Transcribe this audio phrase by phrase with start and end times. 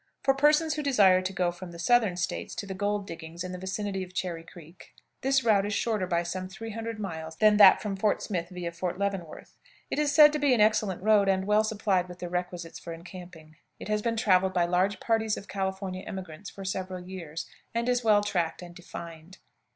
[0.23, 3.51] For persons who desire to go from the Southern States to the gold diggings in
[3.51, 7.83] the vicinity of Cherry Creek, this route is shorter by some 300 miles than that
[7.83, 9.59] from Fort Smith via Fort Leavenworth.
[9.91, 12.93] It is said to be an excellent road, and well supplied with the requisites for
[12.93, 13.57] encamping.
[13.79, 17.45] It has been traveled by large parties of California emigrants for several years,
[17.75, 19.37] and is well tracked and defined.